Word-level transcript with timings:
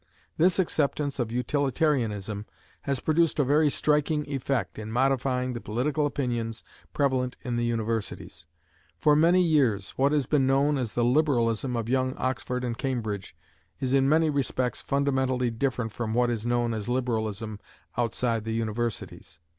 This 0.35 0.57
acceptance 0.57 1.19
of 1.19 1.31
utilitarianism 1.31 2.47
has 2.89 3.01
produced 3.01 3.37
a 3.37 3.43
very 3.43 3.69
striking 3.69 4.25
effect 4.27 4.79
in 4.79 4.91
modifying 4.91 5.53
the 5.53 5.61
political 5.61 6.07
opinions 6.07 6.63
prevalent 6.91 7.37
in 7.43 7.55
the 7.55 7.65
universities. 7.65 8.47
For 8.97 9.15
many 9.15 9.43
years 9.43 9.91
what 9.97 10.11
has 10.11 10.25
been 10.25 10.47
known 10.47 10.79
as 10.79 10.93
the 10.93 11.03
liberalism 11.03 11.75
of 11.75 11.87
young 11.87 12.15
Oxford 12.17 12.63
and 12.63 12.75
Cambridge 12.75 13.35
is 13.79 13.93
in 13.93 14.09
many 14.09 14.31
respects 14.31 14.81
fundamentally 14.81 15.51
different 15.51 15.91
from 15.91 16.15
what 16.15 16.31
is 16.31 16.47
known 16.47 16.73
as 16.73 16.89
liberalism 16.89 17.59
outside 17.95 18.43
the 18.43 18.55
universities. 18.55 19.37